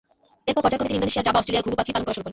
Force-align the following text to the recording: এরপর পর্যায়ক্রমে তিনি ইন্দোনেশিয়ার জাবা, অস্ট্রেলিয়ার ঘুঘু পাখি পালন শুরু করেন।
এরপর 0.49 0.61
পর্যায়ক্রমে 0.63 0.89
তিনি 0.91 0.97
ইন্দোনেশিয়ার 0.99 1.25
জাবা, 1.27 1.37
অস্ট্রেলিয়ার 1.39 1.65
ঘুঘু 1.65 1.77
পাখি 1.79 1.91
পালন 1.93 2.05
শুরু 2.15 2.21
করেন। 2.23 2.29